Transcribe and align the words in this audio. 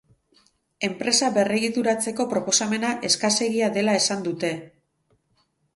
Enpresa 0.87 1.29
berregituratzeko 1.35 2.27
proposamena 2.33 2.95
eskasegia 3.11 3.73
dela 3.79 3.97
esan 4.03 4.29
dute. 4.31 4.53